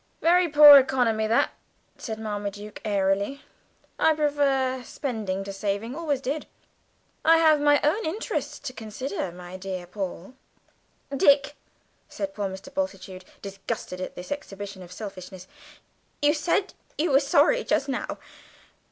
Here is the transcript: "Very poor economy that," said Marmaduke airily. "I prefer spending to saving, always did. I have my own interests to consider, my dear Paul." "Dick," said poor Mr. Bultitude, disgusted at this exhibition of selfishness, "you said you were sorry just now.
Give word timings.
"Very 0.19 0.49
poor 0.49 0.79
economy 0.79 1.27
that," 1.27 1.51
said 1.95 2.17
Marmaduke 2.19 2.81
airily. 2.83 3.43
"I 3.99 4.15
prefer 4.15 4.81
spending 4.83 5.43
to 5.43 5.53
saving, 5.53 5.93
always 5.95 6.21
did. 6.21 6.47
I 7.23 7.37
have 7.37 7.61
my 7.61 7.79
own 7.83 8.03
interests 8.03 8.57
to 8.57 8.73
consider, 8.73 9.31
my 9.31 9.57
dear 9.57 9.85
Paul." 9.85 10.33
"Dick," 11.15 11.55
said 12.09 12.33
poor 12.33 12.49
Mr. 12.49 12.73
Bultitude, 12.73 13.25
disgusted 13.43 14.01
at 14.01 14.15
this 14.15 14.31
exhibition 14.31 14.81
of 14.81 14.91
selfishness, 14.91 15.45
"you 16.19 16.33
said 16.33 16.73
you 16.97 17.11
were 17.11 17.19
sorry 17.19 17.63
just 17.63 17.87
now. 17.87 18.17